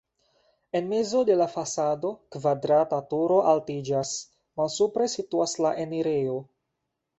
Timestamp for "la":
1.41-1.47, 5.67-5.77